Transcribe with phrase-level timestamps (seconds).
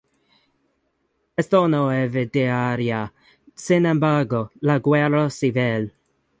[1.37, 3.13] Esto no evitaría,
[3.53, 5.93] sin embargo, la guerra civil.